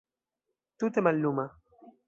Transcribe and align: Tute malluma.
Tute 0.77 1.03
malluma. 1.09 1.45